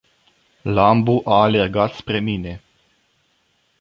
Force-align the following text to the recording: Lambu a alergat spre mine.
Lambu 0.75 1.15
a 1.33 1.35
alergat 1.45 1.91
spre 1.99 2.19
mine. 2.27 2.53